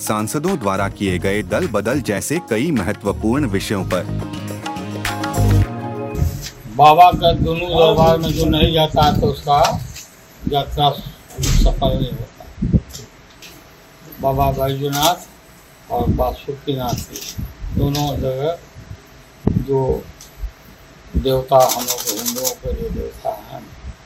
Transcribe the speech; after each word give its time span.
सांसदों 0.00 0.58
द्वारा 0.58 0.88
किए 0.88 1.18
गए 1.18 1.42
दल 1.44 1.66
बदल 1.68 2.00
जैसे 2.00 2.38
कई 2.50 2.70
महत्वपूर्ण 2.70 3.46
विषयों 3.48 3.84
पर। 3.84 4.04
बाबा 6.76 7.10
का 7.12 7.32
दोनों 7.34 7.68
दरबार 7.70 8.18
में 8.18 8.32
जो 8.32 8.44
नहीं 8.46 8.72
जाता 8.72 9.04
है 9.04 9.20
तो 9.20 9.26
उसका 9.26 9.58
यात्रा 10.52 10.90
सफल 10.90 11.96
नहीं 11.96 12.12
होता। 12.12 12.44
बाबा 14.20 14.50
बैजूनाथ 14.52 15.26
और 15.92 16.08
बासुकीनाथ 16.12 16.98
दोनों 17.78 18.06
जगह 18.18 18.58
जो 19.66 19.82
देवता 21.16 21.58
हम 21.74 21.82
लोग 21.82 22.00
हिंदुओं 22.08 22.54
के 22.62 22.72
जो 22.72 22.88
देवता 22.90 23.30
हैं, 23.50 23.62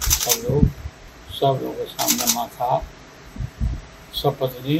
सब 0.00 0.48
लोग, 0.48 0.66
सब 1.38 1.60
लोगों 1.62 1.72
के 1.74 1.84
सामने 1.84 2.34
माथा 2.34 2.82
सपत्नी 4.14 4.78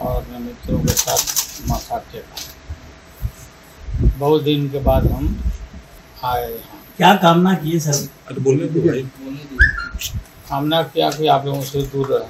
और 0.00 0.16
अपने 0.16 0.38
मित्रों 0.38 0.78
के 0.82 0.92
साथ 0.92 1.68
माथा 1.68 1.98
टेका 2.12 2.36
बहुत 4.18 4.42
दिन 4.42 4.68
के 4.70 4.78
बाद 4.80 5.06
हम 5.12 5.24
आए 6.24 6.50
यहाँ। 6.50 6.78
क्या 6.96 7.14
कामना 7.22 7.54
की 7.54 7.70
है 7.70 7.78
सर? 7.80 8.08
अरे 8.28 8.40
बोलने 8.40 8.66
दो 8.68 8.80
भाई। 8.80 9.02
कामना 10.48 10.82
किया 10.82 11.10
कि 11.10 11.26
आप 11.34 11.44
लोगों 11.46 11.62
से 11.62 11.82
दूर 11.92 12.06
रहे। 12.12 12.28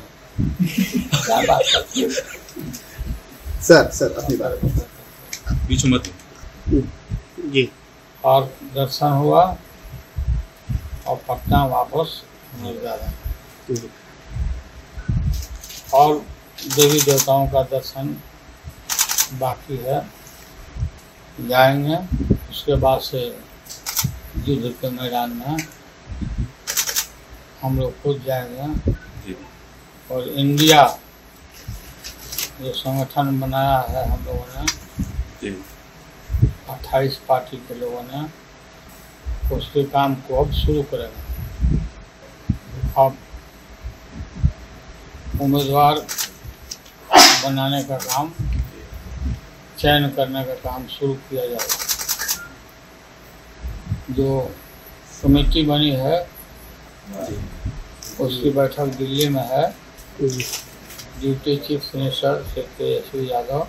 क्या 1.15 1.41
बात 1.41 1.63
करते 1.73 2.01
हो? 2.01 2.09
सर 3.63 3.91
सर 3.91 4.13
अपनी 4.23 4.37
बात। 4.37 4.53
बीच 5.69 5.85
में 5.85 5.93
मत। 5.93 6.05
जी 7.55 7.69
और 8.25 8.45
दर्शन 8.75 9.13
हुआ 9.23 9.43
और 11.07 11.17
पटना 11.29 11.65
वापस 11.67 12.23
मिल 12.63 12.81
जा 12.83 12.95
रहे 12.95 13.89
और 15.95 16.23
देवी 16.67 17.01
देवताओं 17.01 17.47
का 17.49 17.63
दर्शन 17.63 18.17
बाकी 19.39 19.77
है। 19.77 20.01
जाएँगे 21.49 21.97
उसके 22.51 22.75
बाद 22.75 23.01
से 23.01 23.21
युद्ध 24.49 24.73
के 24.81 24.91
मैदान 24.91 25.31
में 25.31 25.57
हम 27.63 27.79
लोग 27.79 28.03
खुद 28.03 28.23
जाएँगे। 28.27 29.35
और 30.15 30.29
इंडिया 30.29 30.83
जो 32.61 32.73
संगठन 32.73 33.41
बनाया 33.41 33.79
है 33.89 34.09
हम 34.11 34.25
लोगों 34.25 34.47
ने। 34.55 35.51
अट्ठाईस 36.73 37.17
पार्टी 37.29 37.57
के 37.57 37.75
लोगों 37.75 38.03
ने 38.03 38.21
उसके 39.57 39.85
काम 39.85 40.15
को 40.15 40.45
अब 40.45 40.53
शुरू 40.53 40.83
करेंगे 40.83 41.79
अब 42.99 43.17
उम्मीदवार 45.41 46.07
बनाने 47.43 47.83
का 47.85 47.97
काम, 47.99 48.31
चयन 49.79 50.09
करने 50.17 50.45
का 50.45 50.55
काम 50.63 50.87
शुरू 50.89 51.15
किया 51.29 51.45
जाएगा 51.47 51.77
जो 54.11 54.29
कमेटी 55.23 55.63
बनी 55.67 55.91
है, 55.97 56.17
उसकी 58.21 58.51
बैठक 58.51 58.87
दिल्ली 58.99 59.29
में 59.29 59.47
है। 59.49 59.65
ड्यूटी 60.21 61.57
चीफ 61.57 61.95
मिनिस्टर 61.95 62.43
श्री 62.45 62.63
तेजस्वी 62.79 63.31
यादव 63.31 63.67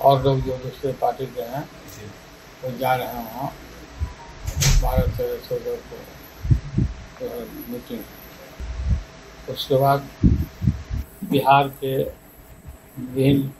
और 0.00 0.22
लोग 0.24 0.40
जो 0.40 0.56
दूसरे 0.58 0.92
पार्टी 1.00 1.26
के 1.26 1.42
हैं, 1.42 1.62
वो 2.62 2.70
जा 2.78 2.94
रहे 2.94 3.06
हैं 3.06 3.24
वहाँ। 3.24 3.48
बारह 4.82 5.06
तेरह 5.16 5.36
चौदह 5.48 5.74
को 5.88 5.96
मीटिंग। 7.72 8.02
उसके 9.50 9.76
बाद 9.76 10.00
बिहार 11.30 11.64
के 11.80 11.92
विभिन्न 12.98 13.50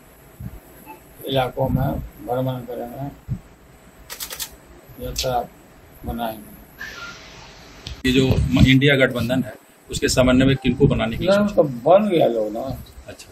इलाकों 1.28 1.69
में 1.69 1.88
भ्रमण 2.26 2.58
करेंगे 2.69 3.06
यात्रा 5.04 5.41
बनाएँगे 6.06 6.54
ये 8.08 8.12
जो 8.19 8.26
इंडिया 8.70 8.97
गठबंधन 8.97 9.42
है 9.42 9.52
उसके 9.91 10.08
समन्वय 10.08 10.47
में 10.47 10.56
किनको 10.62 10.86
बनाने 10.86 11.16
की 11.16 11.26
तो 11.56 11.62
बन 11.88 12.08
गया 12.08 12.26
लोग 12.26 12.52
ना 12.52 12.60
अच्छा 13.08 13.28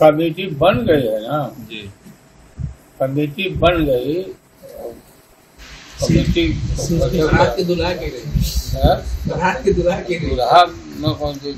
कमेटी 0.00 0.46
बन 0.62 0.84
गई 0.86 1.06
है 1.06 1.20
ना 1.28 1.38
जी 1.70 1.82
कमेटी 3.00 3.48
बन 3.64 3.84
गई 3.84 4.14
कमेटी 6.02 6.44
दुल्हा 7.64 7.92
के 7.94 8.08
रहे 8.08 8.20
है? 8.74 8.94
बारात 9.28 9.62
के 9.64 9.72
दुल्हा 9.72 9.96
के 10.08 10.18
दूल्हा 10.28 10.64
में 10.66 11.14
कौन 11.20 11.34
सी 11.38 11.52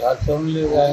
दूल्हा 0.00 0.12
क्यों 0.16 0.40
ले 0.48 0.68
जाए 0.68 0.92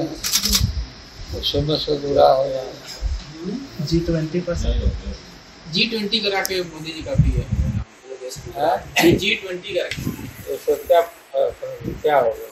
में 1.63 1.77
से 1.79 1.97
दूल्हा 1.97 2.27
हो 2.29 2.47
जाए। 2.49 3.85
G 3.87 3.99
twenty 3.99 4.39
percent 4.39 5.71
G 5.73 5.85
twenty 5.85 6.19
करा 6.19 6.41
के 6.41 6.61
मोदी 6.63 6.91
जी 6.91 7.01
काफ़ी 7.03 7.31
है। 7.31 7.43
पूरे 7.43 8.15
देश 8.21 8.37
में 8.47 8.53
हैं? 8.57 9.17
जी 9.17 9.33
ट्वेंटी 9.35 9.73
करा 9.73 9.87
के। 9.87 10.53
उससे 10.53 10.75
क्या 10.75 11.01
फ़र्क 11.01 11.55
पड़ेगा? 11.61 12.01
क्या 12.01 12.17
होगा 12.19 12.49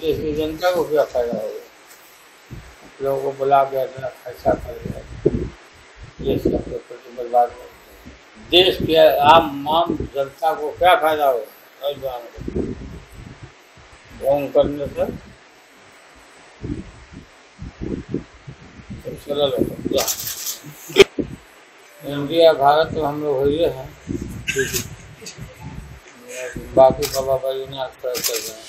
देश 0.00 0.16
की 0.20 0.32
जनता 0.32 0.74
को 0.74 0.84
क्या 0.90 1.04
फ़ायदा 1.04 1.38
होगा 1.38 1.60
लोगों 3.02 3.22
को 3.22 3.38
बुला 3.38 3.62
के 3.64 3.82
अपना 3.82 4.08
खर्चा 4.24 4.52
करेगा 4.66 5.00
देश 6.20 6.42
का 6.42 6.58
प्रति 6.58 7.16
बर्बाद 7.18 7.48
हो 7.50 7.64
देश 8.50 8.78
के 8.82 8.96
आम 9.30 9.68
आम 9.76 9.96
जनता 10.14 10.54
को 10.54 10.70
क्या 10.78 10.94
फ़ायदा 10.96 11.26
होगा 11.26 11.46
नौजवान 11.82 12.20
को? 12.34 12.71
ढोंग 14.22 14.48
करने 14.48 14.86
से 14.86 15.04
तो 19.02 19.14
सरल 19.16 19.52
होगा 19.58 20.04
इंडिया, 22.02 22.52
भारत 22.52 22.94
तो 22.94 23.02
हम 23.04 23.22
लोग 23.22 23.36
हुए 23.36 23.66
हैं। 23.66 23.88
बाकी 26.74 27.06
बाबा 27.06 27.36
बैजनाथ 27.36 27.88
कर 28.02 28.12
कर 28.12 28.38
रहे 28.38 28.48
हैं। 28.48 28.60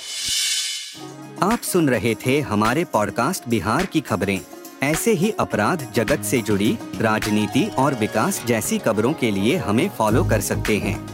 आप 1.42 1.60
सुन 1.62 1.88
रहे 1.88 2.14
थे 2.26 2.40
हमारे 2.40 2.84
पॉडकास्ट 2.84 3.48
बिहार 3.48 3.86
की 3.86 4.00
खबरें। 4.00 4.40
ऐसे 4.82 5.12
ही 5.12 5.30
अपराध 5.40 5.86
जगत 5.94 6.22
से 6.24 6.40
जुड़ी, 6.42 6.78
राजनीति 7.00 7.64
और 7.78 7.94
विकास 7.94 8.44
जैसी 8.46 8.78
खबरों 8.78 9.12
के 9.12 9.30
लिए 9.30 9.56
हमें 9.56 9.88
फॉलो 9.88 10.24
कर 10.24 10.40
सकते 10.40 10.78
हैं। 10.78 11.13